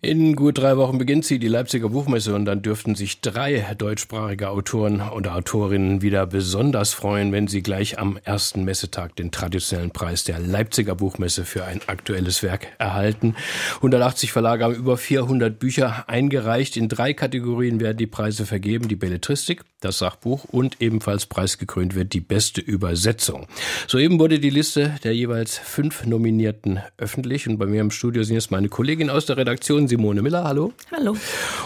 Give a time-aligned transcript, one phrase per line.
[0.00, 4.48] in gut drei Wochen beginnt sie, die Leipziger Buchmesse, und dann dürften sich drei deutschsprachige
[4.48, 10.22] Autoren oder Autorinnen wieder besonders freuen, wenn sie gleich am ersten Messetag den traditionellen Preis
[10.22, 13.34] der Leipziger Buchmesse für ein aktuelles Werk erhalten.
[13.76, 16.76] 180 Verlage haben über 400 Bücher eingereicht.
[16.76, 18.86] In drei Kategorien werden die Preise vergeben.
[18.86, 23.48] Die Belletristik, das Sachbuch und ebenfalls preisgekrönt wird die beste Übersetzung.
[23.88, 28.36] Soeben wurde die Liste der jeweils fünf Nominierten öffentlich und bei mir im Studio sind
[28.36, 30.72] jetzt meine Kollegin aus der Redaktion Simone Miller, hallo.
[30.92, 31.16] Hallo.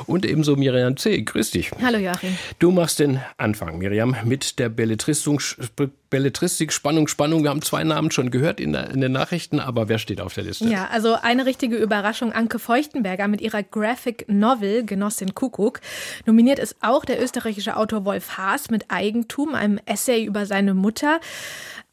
[0.06, 1.70] Und ebenso Miriam C., grüß dich.
[1.82, 2.36] Hallo Joachim.
[2.58, 4.68] Du machst den Anfang, Miriam, mit der
[6.12, 7.42] Belletristik, Spannung, Spannung.
[7.42, 10.34] Wir haben zwei Namen schon gehört in, der, in, den Nachrichten, aber wer steht auf
[10.34, 10.68] der Liste?
[10.68, 12.32] Ja, also eine richtige Überraschung.
[12.32, 15.80] Anke Feuchtenberger mit ihrer Graphic Novel Genossin Kuckuck.
[16.26, 21.18] Nominiert ist auch der österreichische Autor Wolf Haas mit Eigentum, einem Essay über seine Mutter.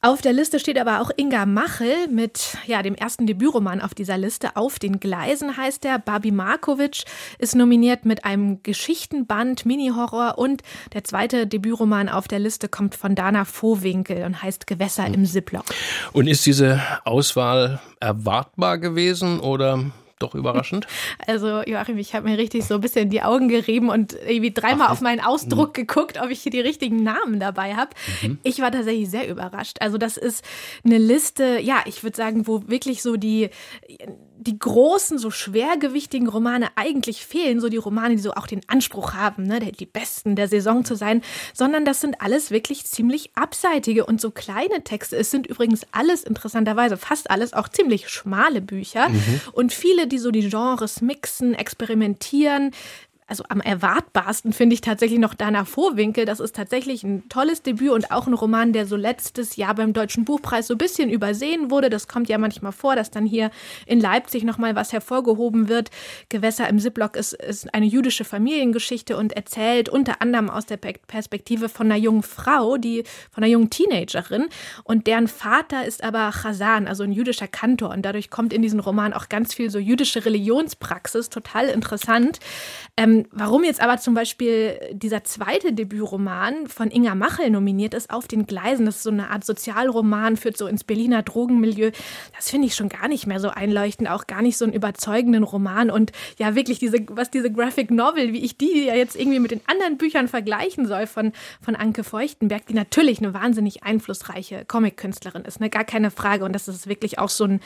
[0.01, 4.17] Auf der Liste steht aber auch Inga Machel mit ja, dem ersten Debütroman auf dieser
[4.17, 4.55] Liste.
[4.55, 5.99] Auf den Gleisen heißt er.
[5.99, 7.03] Babi Markovic
[7.37, 10.61] ist nominiert mit einem Geschichtenband, Mini-Horror und
[10.93, 13.43] der zweite Debütroman auf der Liste kommt von Dana
[14.09, 15.65] Vohwinkel und heißt Gewässer im Ziplock.
[16.13, 19.85] Und ist diese Auswahl erwartbar gewesen oder
[20.19, 20.87] doch überraschend?
[21.27, 24.87] Also Joachim, ich habe mir richtig so ein bisschen die Augen gerieben und irgendwie dreimal
[24.87, 25.73] Ach, auf meinen Ausdruck mh.
[25.73, 27.91] geguckt, ob ich hier die richtigen Namen dabei habe.
[28.21, 28.39] Mhm.
[28.43, 29.77] Ich war tatsächlich sehr überrascht.
[29.79, 30.43] Also das ist
[30.83, 33.49] eine Liste, ja, ich würde sagen, wo wirklich so die
[34.39, 39.13] die großen, so schwergewichtigen Romane eigentlich fehlen, so die Romane, die so auch den Anspruch
[39.13, 41.21] haben, ne, die besten der Saison zu sein,
[41.53, 45.17] sondern das sind alles wirklich ziemlich abseitige und so kleine Texte.
[45.17, 49.41] Es sind übrigens alles interessanterweise, fast alles auch ziemlich schmale Bücher mhm.
[49.51, 52.71] und viele, die so die Genres mixen, experimentieren,
[53.29, 56.25] also am erwartbarsten finde ich tatsächlich noch Dana Vorwinkel.
[56.25, 59.93] Das ist tatsächlich ein tolles Debüt und auch ein Roman, der so letztes Jahr beim
[59.93, 61.91] Deutschen Buchpreis so ein bisschen übersehen wurde.
[61.91, 63.51] Das kommt ja manchmal vor, dass dann hier
[63.85, 65.91] in Leipzig nochmal was hervorgehoben wird.
[66.29, 71.69] Gewässer im Ziplock ist, ist eine jüdische Familiengeschichte und erzählt unter anderem aus der Perspektive
[71.69, 74.47] von einer jungen Frau, die von einer jungen Teenagerin.
[74.83, 77.91] Und deren Vater ist aber Chazan, also ein jüdischer Kantor.
[77.91, 82.39] Und dadurch kommt in diesen Roman auch ganz viel so jüdische Religionspraxis, total interessant.
[82.97, 88.27] Ähm, warum jetzt aber zum Beispiel dieser zweite Debütroman von Inga Machel nominiert ist, Auf
[88.27, 91.91] den Gleisen, das ist so eine Art Sozialroman, führt so ins Berliner Drogenmilieu,
[92.35, 95.43] das finde ich schon gar nicht mehr so einleuchtend, auch gar nicht so einen überzeugenden
[95.43, 95.89] Roman.
[95.89, 99.51] Und ja wirklich diese, was diese Graphic Novel, wie ich die ja jetzt irgendwie mit
[99.51, 105.45] den anderen Büchern vergleichen soll von, von Anke Feuchtenberg, die natürlich eine wahnsinnig einflussreiche Comic-Künstlerin
[105.45, 106.45] ist, ne, gar keine Frage.
[106.45, 107.59] Und das ist wirklich auch so ein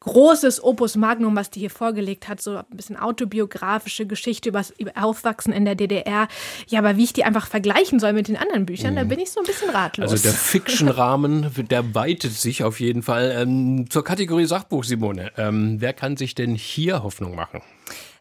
[0.00, 4.72] großes Opus Magnum, was die hier vorgelegt hat, so ein bisschen autobiografische Geschichte über das
[4.94, 6.28] Aufwachsen in der DDR.
[6.68, 8.96] Ja, aber wie ich die einfach vergleichen soll mit den anderen Büchern, mhm.
[8.96, 10.10] da bin ich so ein bisschen ratlos.
[10.10, 13.34] Also der Fiction-Rahmen, der weitet sich auf jeden Fall.
[13.36, 15.32] Ähm, zur Kategorie Sachbuch, Simone.
[15.36, 17.62] Ähm, wer kann sich denn hier Hoffnung machen?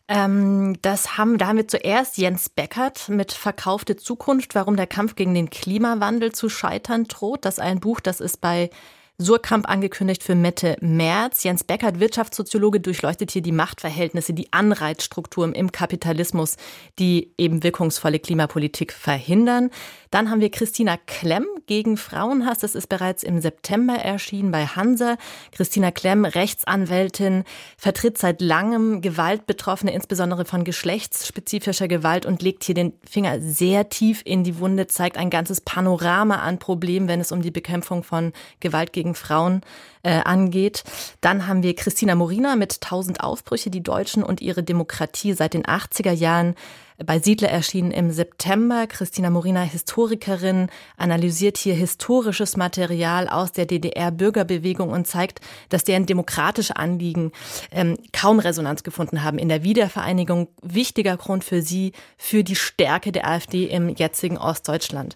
[0.08, 5.16] Ähm, das haben, da haben wir zuerst Jens Beckert mit Verkaufte Zukunft, warum der Kampf
[5.16, 7.44] gegen den Klimawandel zu scheitern droht.
[7.44, 8.70] Das ist ein Buch, das ist bei
[9.18, 11.44] Surkamp angekündigt für Mitte März.
[11.44, 16.58] Jens Beckert, Wirtschaftssoziologe, durchleuchtet hier die Machtverhältnisse, die Anreizstrukturen im Kapitalismus,
[17.00, 19.70] die eben wirkungsvolle Klimapolitik verhindern.
[20.12, 22.60] Dann haben wir Christina Klemm gegen Frauenhass.
[22.60, 25.18] Das ist bereits im September erschienen bei Hansa.
[25.52, 27.44] Christina Klemm, Rechtsanwältin,
[27.78, 34.22] vertritt seit langem Gewaltbetroffene, insbesondere von geschlechtsspezifischer Gewalt und legt hier den Finger sehr tief
[34.26, 38.34] in die Wunde, zeigt ein ganzes Panorama an Problemen, wenn es um die Bekämpfung von
[38.60, 39.62] Gewalt gegen Frauen
[40.02, 40.84] äh, angeht.
[41.22, 45.64] Dann haben wir Christina Morina mit 1000 Aufbrüche, die Deutschen und ihre Demokratie seit den
[45.64, 46.56] 80er Jahren
[47.04, 48.88] bei Siedler erschienen im September.
[48.88, 56.78] Christina Morina, Historikerin, analysiert hier historisches Material aus der DDR-Bürgerbewegung und zeigt, dass deren demokratische
[56.78, 57.32] Anliegen
[57.72, 60.48] ähm, kaum Resonanz gefunden haben in der Wiedervereinigung.
[60.62, 65.16] Wichtiger Grund für sie, für die Stärke der AfD im jetzigen Ostdeutschland.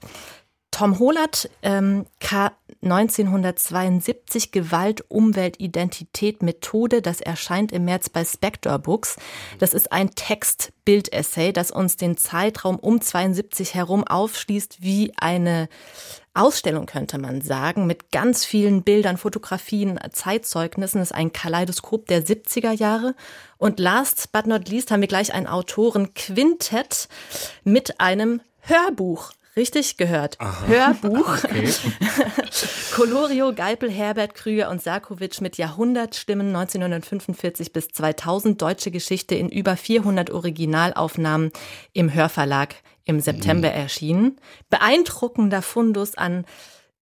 [0.71, 7.01] Tom Hollert, ähm, K 1972 Gewalt, Umwelt, Identität, Methode.
[7.01, 9.17] Das erscheint im März bei Spector Books.
[9.57, 15.67] Das ist ein Text-Bild-Essay, das uns den Zeitraum um 72 herum aufschließt wie eine
[16.33, 20.99] Ausstellung, könnte man sagen, mit ganz vielen Bildern, Fotografien, Zeitzeugnissen.
[20.99, 23.13] Das ist ein Kaleidoskop der 70er Jahre.
[23.57, 27.09] Und last but not least haben wir gleich ein Autorenquintett
[27.65, 30.39] mit einem Hörbuch Richtig gehört.
[30.39, 30.67] Aha.
[30.67, 31.37] Hörbuch.
[31.43, 31.69] Okay.
[32.95, 38.61] Colorio, Geipel, Herbert, Krüger und Sarkovic mit Jahrhundertstimmen 1945 bis 2000.
[38.61, 41.51] Deutsche Geschichte in über 400 Originalaufnahmen
[41.91, 43.75] im Hörverlag im September mhm.
[43.75, 44.41] erschienen.
[44.69, 46.45] Beeindruckender Fundus an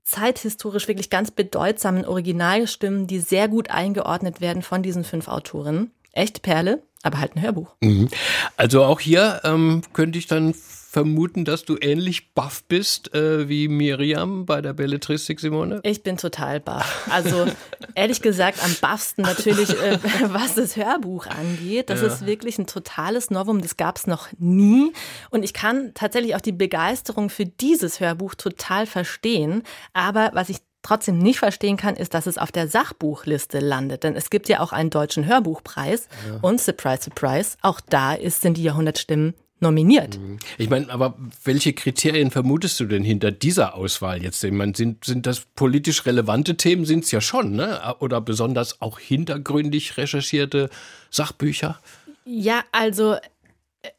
[0.04, 5.92] zeithistorisch wirklich ganz bedeutsamen Originalstimmen, die sehr gut eingeordnet werden von diesen fünf Autorinnen.
[6.12, 7.76] Echte Perle, aber halt ein Hörbuch.
[7.82, 8.10] Mhm.
[8.56, 10.54] Also auch hier ähm, könnte ich dann
[10.98, 15.80] vermuten, dass du ähnlich baff bist äh, wie Miriam bei der Belletristik, Simone?
[15.84, 17.08] Ich bin total baff.
[17.12, 17.46] Also
[17.94, 20.00] ehrlich gesagt am baffsten natürlich, äh,
[20.30, 21.92] was das Hörbuch angeht.
[21.92, 22.08] Das ja.
[22.08, 24.92] ist wirklich ein totales Novum, das gab es noch nie.
[25.30, 29.62] Und ich kann tatsächlich auch die Begeisterung für dieses Hörbuch total verstehen.
[29.94, 30.58] Aber was ich
[30.88, 34.04] trotzdem nicht verstehen kann, ist, dass es auf der Sachbuchliste landet.
[34.04, 36.40] Denn es gibt ja auch einen deutschen Hörbuchpreis ja.
[36.42, 40.18] und surprise, surprise, auch da ist, sind die Jahrhundertstimmen nominiert.
[40.18, 40.38] Mhm.
[40.58, 44.44] Ich meine, aber welche Kriterien vermutest du denn hinter dieser Auswahl jetzt?
[44.44, 46.86] Ich meine, sind, sind das politisch relevante Themen?
[46.86, 47.96] Sind es ja schon, ne?
[48.00, 50.70] Oder besonders auch hintergründig recherchierte
[51.10, 51.80] Sachbücher?
[52.26, 53.90] Ja, also äh,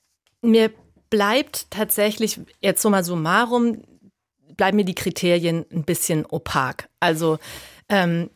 [0.43, 0.71] mir
[1.11, 3.83] bleibt tatsächlich jetzt so mal summarum,
[4.59, 6.91] bleiben mir die Kriterien ein bisschen opak.
[7.01, 7.39] Also
[7.89, 8.29] ähm,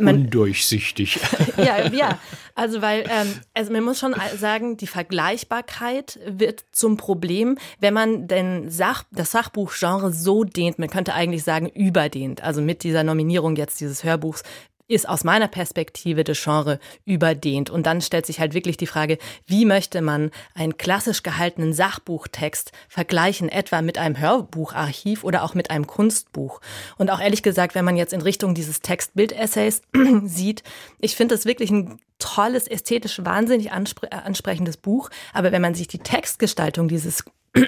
[0.00, 1.18] man, undurchsichtig.
[1.56, 2.18] ja, ja.
[2.54, 8.26] Also weil, ähm, also man muss schon sagen, die Vergleichbarkeit wird zum Problem, wenn man
[8.26, 12.42] den Sach, das Sachbuchgenre so dehnt, man könnte eigentlich sagen überdehnt.
[12.42, 14.42] Also mit dieser Nominierung jetzt dieses Hörbuchs
[14.90, 17.70] ist aus meiner Perspektive das Genre überdehnt.
[17.70, 22.72] Und dann stellt sich halt wirklich die Frage, wie möchte man einen klassisch gehaltenen Sachbuchtext
[22.88, 26.60] vergleichen, etwa mit einem Hörbucharchiv oder auch mit einem Kunstbuch.
[26.98, 29.82] Und auch ehrlich gesagt, wenn man jetzt in Richtung dieses Text-Bild-Essays
[30.24, 30.62] sieht,
[30.98, 35.10] ich finde das wirklich ein tolles, ästhetisch wahnsinnig anspre ansprechendes Buch.
[35.32, 37.24] Aber wenn man sich die Textgestaltung dieses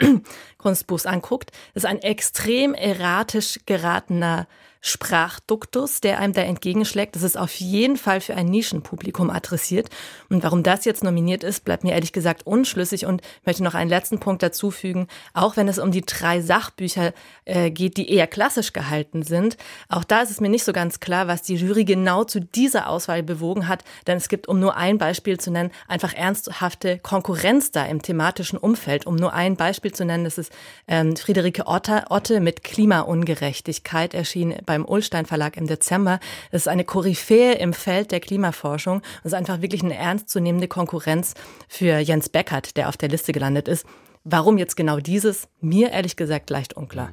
[0.59, 4.47] Kunstbuchs anguckt, ist ein extrem erratisch geratener
[4.84, 7.14] Sprachduktus, der einem da entgegenschlägt.
[7.14, 9.88] Das ist auf jeden Fall für ein Nischenpublikum adressiert.
[10.29, 13.88] Und warum das jetzt nominiert ist, bleibt mir ehrlich gesagt unschlüssig und möchte noch einen
[13.88, 15.06] letzten Punkt dazu fügen.
[15.34, 17.12] Auch wenn es um die drei Sachbücher
[17.44, 19.56] äh, geht, die eher klassisch gehalten sind,
[19.88, 22.88] auch da ist es mir nicht so ganz klar, was die Jury genau zu dieser
[22.88, 23.85] Auswahl bewogen hat.
[24.08, 28.58] Denn es gibt, um nur ein Beispiel zu nennen, einfach ernsthafte Konkurrenz da im thematischen
[28.58, 29.06] Umfeld.
[29.06, 30.52] Um nur ein Beispiel zu nennen, das ist
[30.88, 36.19] ähm, Friederike Otte, Otte mit Klimaungerechtigkeit erschienen beim Ullstein Verlag im Dezember.
[36.51, 39.03] Das ist eine Koryphäe im Feld der Klimaforschung.
[39.23, 41.35] Das ist einfach wirklich eine ernstzunehmende Konkurrenz
[41.69, 43.85] für Jens Beckert, der auf der Liste gelandet ist.
[44.25, 45.47] Warum jetzt genau dieses?
[45.61, 47.13] Mir ehrlich gesagt leicht unklar.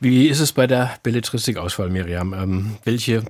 [0.00, 2.32] Wie ist es bei der Belletristikauswahl, Miriam?
[2.32, 3.22] Ähm, welche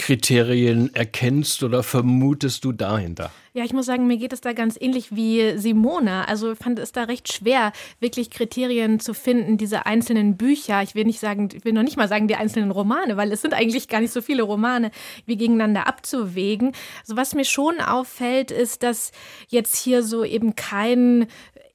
[0.00, 3.30] Kriterien erkennst oder vermutest du dahinter?
[3.52, 6.26] Ja, ich muss sagen, mir geht es da ganz ähnlich wie Simone.
[6.26, 10.82] Also fand es da recht schwer, wirklich Kriterien zu finden, diese einzelnen Bücher.
[10.82, 13.42] Ich will nicht sagen, ich will noch nicht mal sagen, die einzelnen Romane, weil es
[13.42, 14.90] sind eigentlich gar nicht so viele Romane,
[15.26, 16.72] wie gegeneinander abzuwägen.
[17.02, 19.12] Also was mir schon auffällt, ist, dass
[19.48, 21.26] jetzt hier so eben kein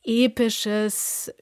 [0.05, 1.33] episches,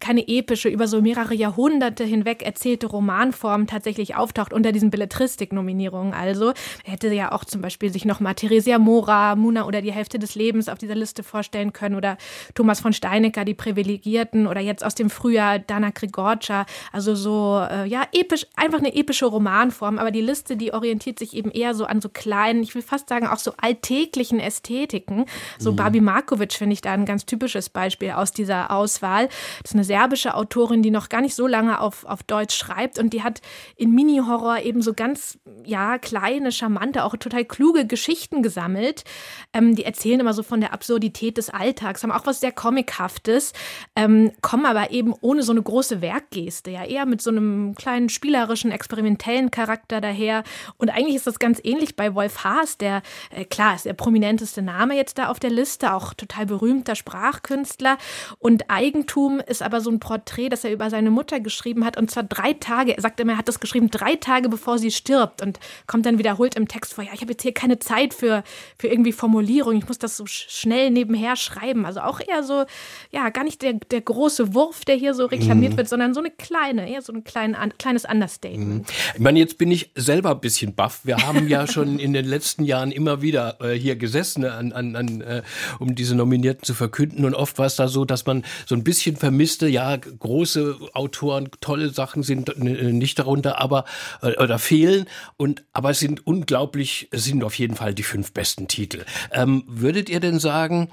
[0.00, 6.14] keine epische, über so mehrere Jahrhunderte hinweg erzählte Romanform tatsächlich auftaucht unter diesen Belletristik-Nominierungen.
[6.14, 6.52] Also
[6.84, 10.68] hätte ja auch zum Beispiel sich nochmal Theresia Mora, Muna oder die Hälfte des Lebens
[10.68, 12.18] auf dieser Liste vorstellen können oder
[12.54, 16.66] Thomas von Steinecker, die Privilegierten oder jetzt aus dem Frühjahr Dana Grigorcia.
[16.92, 19.98] Also so, äh, ja, episch, einfach eine epische Romanform.
[19.98, 23.08] Aber die Liste, die orientiert sich eben eher so an so kleinen, ich will fast
[23.08, 25.26] sagen auch so alltäglichen Ästhetiken.
[25.58, 25.76] So mhm.
[25.76, 29.28] Babi Markovic finde ich da ein ganz typisches Beispiel aus dieser Auswahl.
[29.62, 32.98] Das ist eine serbische Autorin, die noch gar nicht so lange auf, auf Deutsch schreibt
[32.98, 33.40] und die hat
[33.76, 39.04] in Mini-Horror eben so ganz, ja, kleine, charmante, auch total kluge Geschichten gesammelt.
[39.52, 43.52] Ähm, die erzählen immer so von der Absurdität des Alltags, haben auch was sehr Comichaftes,
[43.96, 48.08] ähm, kommen aber eben ohne so eine große Werkgeste, ja, eher mit so einem kleinen
[48.08, 50.44] spielerischen, experimentellen Charakter daher.
[50.76, 54.62] Und eigentlich ist das ganz ähnlich bei Wolf Haas, der, äh, klar, ist der prominenteste
[54.62, 57.97] Name jetzt da auf der Liste, auch total berühmter Sprachkünstler.
[58.38, 61.96] Und Eigentum ist aber so ein Porträt, das er über seine Mutter geschrieben hat.
[61.96, 64.90] Und zwar drei Tage, er sagt immer, er hat das geschrieben, drei Tage bevor sie
[64.90, 65.42] stirbt.
[65.42, 68.42] Und kommt dann wiederholt im Text vor, ja, ich habe jetzt hier keine Zeit für,
[68.78, 69.76] für irgendwie Formulierung.
[69.76, 71.84] Ich muss das so schnell nebenher schreiben.
[71.86, 72.64] Also auch eher so,
[73.10, 75.76] ja, gar nicht der, der große Wurf, der hier so reklamiert mhm.
[75.78, 78.88] wird, sondern so eine kleine, eher so ein klein, kleines Understatement.
[78.88, 78.94] Mhm.
[79.14, 81.00] Ich meine, jetzt bin ich selber ein bisschen baff.
[81.04, 84.96] Wir haben ja schon in den letzten Jahren immer wieder äh, hier gesessen, an, an,
[84.96, 85.42] an, äh,
[85.78, 87.24] um diese Nominierten zu verkünden.
[87.24, 91.50] Und oft war es da so, dass man so ein bisschen vermisste, ja, große Autoren,
[91.60, 93.84] tolle Sachen sind nicht darunter, aber
[94.22, 98.32] äh, oder fehlen und aber es sind unglaublich, es sind auf jeden Fall die fünf
[98.32, 99.04] besten Titel.
[99.32, 100.88] Ähm, würdet ihr denn sagen,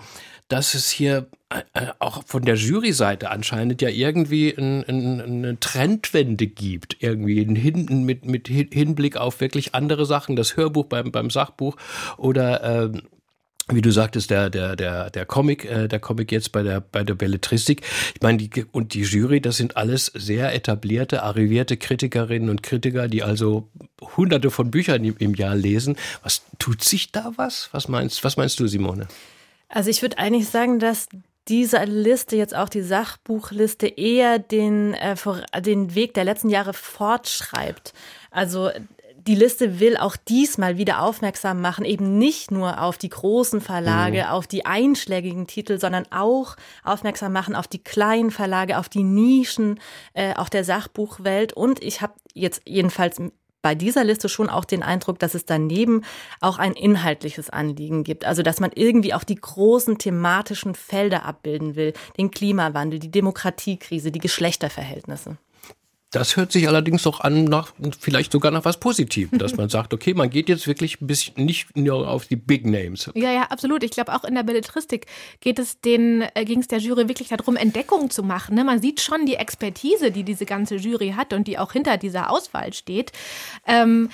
[0.48, 5.60] dass es hier äh, äh, auch von der Juryseite anscheinend ja irgendwie ein, ein, eine
[5.60, 11.30] Trendwende gibt, irgendwie hinten mit, mit Hinblick auf wirklich andere Sachen, das Hörbuch beim, beim
[11.30, 11.78] Sachbuch
[12.18, 13.02] oder ähm,
[13.68, 17.04] wie du sagtest, der, der, der, der Comic, äh, der Comic jetzt bei der, bei
[17.04, 17.82] der Belletristik.
[18.14, 23.08] Ich meine, die, und die Jury, das sind alles sehr etablierte, arrivierte Kritikerinnen und Kritiker,
[23.08, 23.70] die also
[24.18, 25.96] hunderte von Büchern im, im Jahr lesen.
[26.22, 27.70] Was tut sich da was?
[27.72, 29.08] Was meinst, was meinst du, Simone?
[29.68, 31.08] Also ich würde eigentlich sagen, dass
[31.48, 35.16] diese Liste, jetzt auch die Sachbuchliste, eher den, äh,
[35.62, 37.94] den Weg der letzten Jahre fortschreibt.
[38.32, 38.70] Also
[39.28, 44.24] die Liste will auch diesmal wieder aufmerksam machen, eben nicht nur auf die großen Verlage,
[44.24, 44.30] mhm.
[44.30, 49.80] auf die einschlägigen Titel, sondern auch aufmerksam machen auf die kleinen Verlage, auf die Nischen,
[50.14, 51.54] äh, auch der Sachbuchwelt.
[51.54, 53.20] Und ich habe jetzt jedenfalls
[53.64, 56.04] bei dieser Liste schon auch den Eindruck, dass es daneben
[56.40, 58.24] auch ein inhaltliches Anliegen gibt.
[58.24, 61.94] Also, dass man irgendwie auch die großen thematischen Felder abbilden will.
[62.16, 65.38] Den Klimawandel, die Demokratiekrise, die Geschlechterverhältnisse.
[66.12, 69.94] Das hört sich allerdings doch an nach, vielleicht sogar nach was Positivem, dass man sagt,
[69.94, 73.10] okay, man geht jetzt wirklich ein bisschen nicht nur auf die Big Names.
[73.16, 73.84] Ja, ja, absolut.
[73.84, 75.08] Ich glaube, auch in der Belletristik
[75.42, 78.56] geht es den, äh, ging es der Jury wirklich darum, Entdeckungen zu machen.
[78.56, 78.64] Ne?
[78.64, 82.30] Man sieht schon die Expertise, die diese ganze Jury hat und die auch hinter dieser
[82.30, 83.12] Auswahl steht.
[83.68, 84.10] Ähm,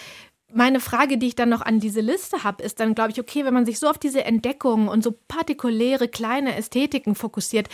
[0.53, 3.45] meine Frage, die ich dann noch an diese Liste habe, ist dann, glaube ich, okay,
[3.45, 7.69] wenn man sich so auf diese Entdeckungen und so partikuläre kleine Ästhetiken fokussiert,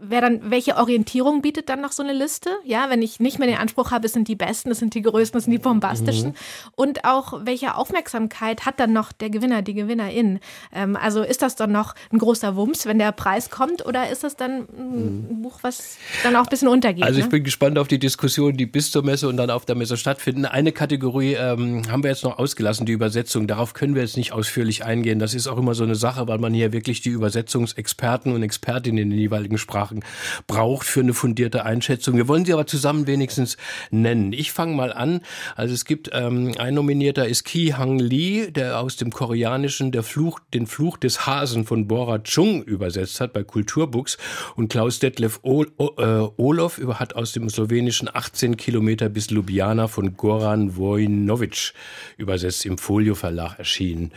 [0.00, 2.50] wer dann, welche Orientierung bietet dann noch so eine Liste?
[2.64, 5.02] Ja, wenn ich nicht mehr den Anspruch habe, es sind die besten, es sind die
[5.02, 6.30] größten, es sind die bombastischen.
[6.30, 6.34] Mhm.
[6.74, 10.40] Und auch, welche Aufmerksamkeit hat dann noch der Gewinner, die Gewinnerin?
[10.74, 14.24] Ähm, also ist das dann noch ein großer Wumms, wenn der Preis kommt, oder ist
[14.24, 15.42] das dann ein mhm.
[15.42, 17.04] Buch, was dann auch ein bisschen untergeht?
[17.04, 17.30] Also ich ne?
[17.30, 20.44] bin gespannt auf die Diskussion, die bis zur Messe und dann auf der Messe stattfinden.
[20.44, 23.46] Eine Kategorie ähm, haben wir jetzt noch ausgelassen, die Übersetzung.
[23.46, 25.18] Darauf können wir jetzt nicht ausführlich eingehen.
[25.18, 28.98] Das ist auch immer so eine Sache, weil man hier wirklich die Übersetzungsexperten und Expertinnen
[28.98, 30.04] in den jeweiligen Sprachen
[30.46, 32.16] braucht für eine fundierte Einschätzung.
[32.16, 33.56] Wir wollen sie aber zusammen wenigstens
[33.90, 34.32] nennen.
[34.32, 35.20] Ich fange mal an.
[35.54, 40.02] Also es gibt ähm, ein Nominierter ist Ki Hang Lee, der aus dem Koreanischen der
[40.02, 44.18] Fluch, den Fluch des Hasen von Bora Chung übersetzt hat bei Kulturbooks
[44.56, 46.02] und Klaus Detlef äh,
[46.36, 51.72] Olof hat aus dem Slowenischen 18 Kilometer bis Ljubljana von Goran Vojnovic
[52.16, 54.12] übersetzt im Folio Verlag erschienen.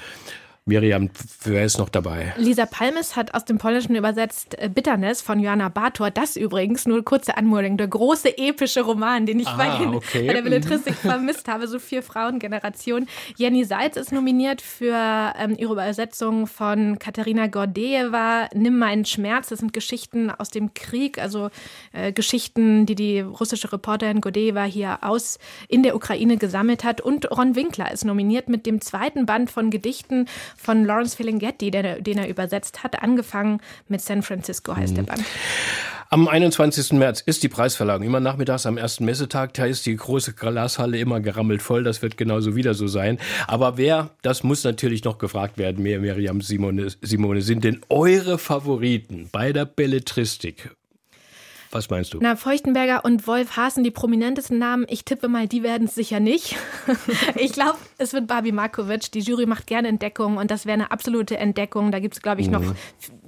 [0.70, 1.10] Miriam,
[1.44, 2.34] wer ist noch dabei?
[2.38, 6.12] Lisa Palmes hat aus dem Polnischen übersetzt äh, Bitterness von Joanna Bator.
[6.12, 10.28] Das übrigens, nur kurze Anmutung, der große epische Roman, den ich ah, bei, den, okay.
[10.28, 13.08] bei, der Belletristik vermisst habe, so vier Frauengeneration.
[13.36, 19.50] Jenny Seitz ist nominiert für ähm, ihre Übersetzung von Katharina Gordejewa, Nimm meinen Schmerz.
[19.50, 21.50] Das sind Geschichten aus dem Krieg, also
[21.94, 27.02] äh, Geschichten, die die russische Reporterin Gordejewa hier aus in der Ukraine gesammelt hat.
[27.02, 30.28] Und Ron Winkler ist nominiert mit dem zweiten Band von Gedichten
[30.60, 33.02] von Lawrence Ferlinghetti, den, den er übersetzt hat.
[33.02, 34.96] Angefangen mit San Francisco heißt mhm.
[34.96, 35.26] der Band.
[36.12, 36.94] Am 21.
[36.94, 38.02] März ist die Preisverleihung.
[38.02, 39.54] Immer nachmittags am ersten Messetag.
[39.54, 41.84] Da ist die große Glashalle immer gerammelt voll.
[41.84, 43.20] Das wird genauso wieder so sein.
[43.46, 49.30] Aber wer, das muss natürlich noch gefragt werden, Miriam Simone, Simone, sind denn eure Favoriten
[49.32, 50.72] bei der Belletristik?
[51.72, 52.20] Was meinst du?
[52.20, 54.88] Na, Feuchtenberger und Wolf Hasen, die prominentesten Namen.
[54.90, 56.56] Ich tippe mal, die werden es sicher nicht.
[57.36, 59.12] ich glaube, es wird Barbie Markovic.
[59.12, 61.92] Die Jury macht gerne Entdeckungen und das wäre eine absolute Entdeckung.
[61.92, 62.74] Da gibt es, glaube ich, noch mhm.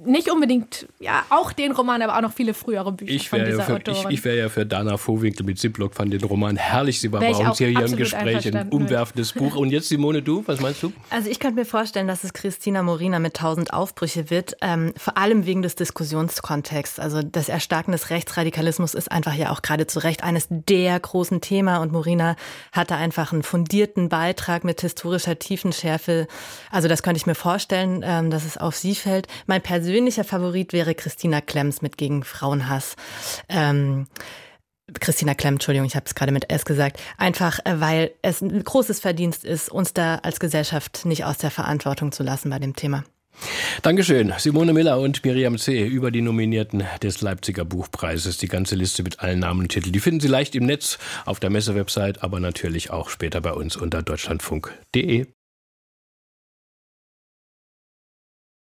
[0.04, 3.58] nicht unbedingt, ja, auch den Roman, aber auch noch viele frühere Bücher ich von dieser
[3.58, 4.10] ja für, Autorin.
[4.10, 7.00] Ich, ich wäre ja für Dana Vohwinkel mit Ziplock, fand den Roman herrlich.
[7.00, 8.52] Sie war bei uns hier, hier im Gespräch.
[8.52, 9.54] Ein umwerfendes Buch.
[9.54, 10.92] Und jetzt, Simone, du, was meinst du?
[11.10, 15.16] Also ich könnte mir vorstellen, dass es Christina Morina mit tausend Aufbrüche wird, ähm, vor
[15.16, 16.98] allem wegen des Diskussionskontexts.
[16.98, 20.98] Also das Erstarken des Rechts Rechtsradikalismus ist einfach ja auch gerade zu Recht eines der
[20.98, 22.36] großen Themen und Morina
[22.72, 26.26] hatte einfach einen fundierten Beitrag mit historischer Tiefenschärfe.
[26.70, 29.26] Also das könnte ich mir vorstellen, ähm, dass es auf sie fällt.
[29.46, 32.96] Mein persönlicher Favorit wäre Christina Klemms mit gegen Frauenhass.
[33.50, 34.06] Ähm,
[34.98, 38.64] Christina Klemm, Entschuldigung, ich habe es gerade mit S gesagt, einfach äh, weil es ein
[38.64, 42.74] großes Verdienst ist, uns da als Gesellschaft nicht aus der Verantwortung zu lassen bei dem
[42.76, 43.04] Thema.
[43.82, 44.32] Dankeschön.
[44.38, 45.84] Simone Miller und Miriam C.
[45.84, 48.38] über die Nominierten des Leipziger Buchpreises.
[48.38, 49.92] Die ganze Liste mit allen Namen und Titeln.
[49.92, 53.76] Die finden Sie leicht im Netz auf der Messewebsite, aber natürlich auch später bei uns
[53.76, 55.26] unter deutschlandfunk.de.